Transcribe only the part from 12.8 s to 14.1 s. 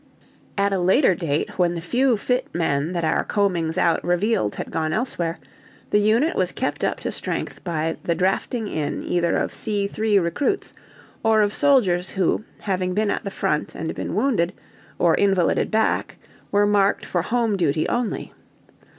been at the front and